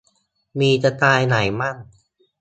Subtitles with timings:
[0.59, 1.75] มีสไตล์ไหนบ้าง